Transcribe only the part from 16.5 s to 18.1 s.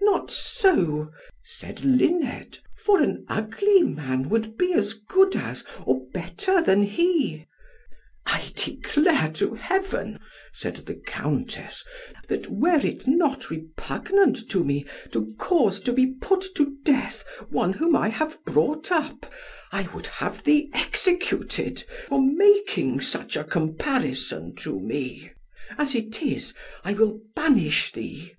to death one whom I